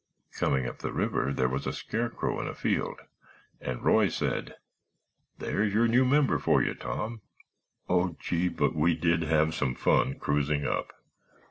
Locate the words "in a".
2.41-2.55